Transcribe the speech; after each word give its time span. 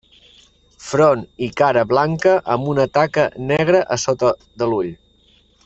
Front 0.85 1.21
i 1.47 1.49
cara 1.61 1.83
blanca 1.91 2.33
amb 2.55 2.71
una 2.73 2.87
taca 2.99 3.27
negra 3.53 3.83
a 3.97 3.99
sota 4.05 4.33
de 4.63 4.71
l'ull. 4.73 4.93